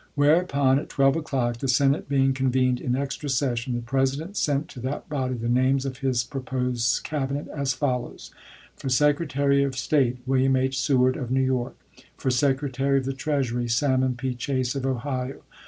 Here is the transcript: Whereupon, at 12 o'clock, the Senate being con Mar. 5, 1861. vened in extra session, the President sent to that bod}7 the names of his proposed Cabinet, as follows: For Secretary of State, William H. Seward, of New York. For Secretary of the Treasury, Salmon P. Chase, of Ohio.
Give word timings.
Whereupon, 0.15 0.79
at 0.79 0.89
12 0.89 1.17
o'clock, 1.17 1.57
the 1.57 1.67
Senate 1.67 2.09
being 2.09 2.33
con 2.33 2.45
Mar. 2.47 2.53
5, 2.53 2.59
1861. 2.59 2.91
vened 2.91 2.95
in 2.95 3.01
extra 3.03 3.29
session, 3.29 3.73
the 3.75 3.81
President 3.81 4.35
sent 4.35 4.67
to 4.69 4.79
that 4.79 5.07
bod}7 5.07 5.41
the 5.41 5.47
names 5.47 5.85
of 5.85 5.99
his 5.99 6.23
proposed 6.23 7.03
Cabinet, 7.03 7.47
as 7.49 7.73
follows: 7.75 8.31
For 8.75 8.89
Secretary 8.89 9.61
of 9.61 9.77
State, 9.77 10.17
William 10.25 10.55
H. 10.55 10.79
Seward, 10.79 11.17
of 11.17 11.29
New 11.29 11.41
York. 11.45 11.77
For 12.17 12.31
Secretary 12.31 12.97
of 12.97 13.05
the 13.05 13.13
Treasury, 13.13 13.67
Salmon 13.69 14.15
P. 14.15 14.33
Chase, 14.33 14.73
of 14.73 14.87
Ohio. 14.87 15.41